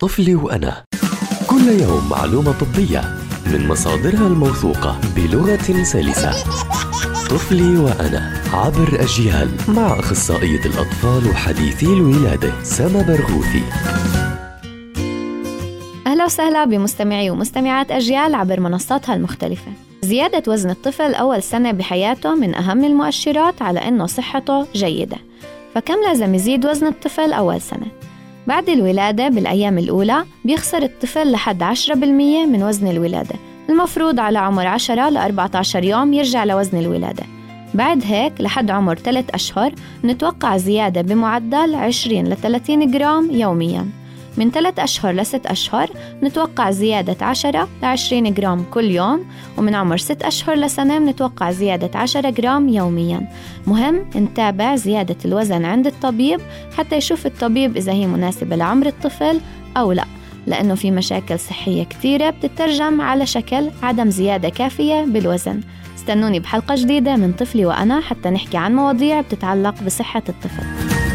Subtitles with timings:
[0.00, 0.84] طفلي وأنا.
[1.46, 3.00] كل يوم معلومة طبية
[3.46, 6.30] من مصادرها الموثوقة بلغة سلسة.
[7.30, 13.62] طفلي وأنا عبر أجيال مع أخصائية الأطفال وحديثي الولادة سما برغوثي.
[16.06, 19.72] أهلا وسهلا بمستمعي ومستمعات أجيال عبر منصاتها المختلفة.
[20.02, 25.16] زيادة وزن الطفل أول سنة بحياته من أهم المؤشرات على أنه صحته جيدة.
[25.74, 27.86] فكم لازم يزيد وزن الطفل أول سنة؟
[28.48, 33.34] بعد الولادة بالأيام الأولى بيخسر الطفل لحد 10% من وزن الولادة.
[33.68, 37.22] المفروض على عمر 10 ل 14 يوم يرجع لوزن الولادة.
[37.74, 39.72] بعد هيك لحد عمر 3 أشهر
[40.04, 43.86] نتوقع زيادة بمعدل 20 ل 30 جرام يومياً.
[44.38, 45.90] من 3 أشهر ل 6 أشهر
[46.22, 49.24] نتوقع زيادة 10 ل 20 جرام كل يوم
[49.56, 53.28] ومن عمر 6 أشهر لسنة نتوقع زيادة 10 جرام يوميا.
[53.66, 56.40] مهم نتابع زيادة الوزن عند الطبيب
[56.76, 59.40] حتى يشوف الطبيب إذا هي مناسبة لعمر الطفل
[59.76, 60.04] أو لا
[60.46, 65.60] لأنه في مشاكل صحية كثيرة بتترجم على شكل عدم زيادة كافية بالوزن.
[65.96, 71.07] استنوني بحلقة جديدة من طفلي وأنا حتى نحكي عن مواضيع بتتعلق بصحة الطفل.